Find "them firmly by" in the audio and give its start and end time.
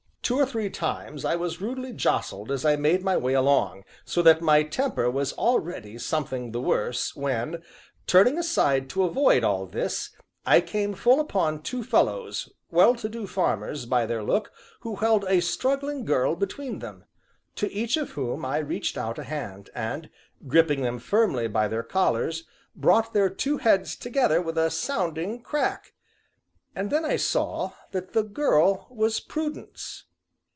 20.83-21.67